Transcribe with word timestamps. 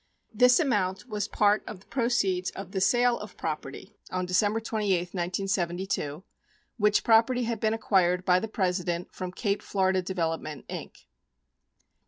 This 0.33 0.59
amount 0.59 1.07
was 1.07 1.27
part 1.27 1.63
of 1.67 1.79
the 1.81 1.85
proceeds 1.85 2.49
of 2.55 2.71
the 2.71 2.81
sale 2.81 3.19
of 3.19 3.37
property 3.37 3.93
on 4.09 4.25
December 4.25 4.59
28, 4.59 4.95
1972, 4.97 6.23
which 6.77 7.03
property 7.03 7.43
had 7.43 7.59
been 7.59 7.75
acquired 7.75 8.25
by 8.25 8.39
the 8.39 8.47
President 8.47 9.13
from 9.13 9.31
Cape 9.31 9.61
Florida 9.61 10.01
Development, 10.01 10.67
Inc. 10.67 11.05